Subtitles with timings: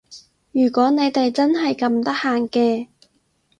[0.51, 2.87] 如果你哋真係咁得閒嘅